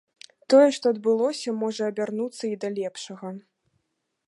[0.53, 3.27] Тое, што адбылося, можа абярнуцца і да лепшага.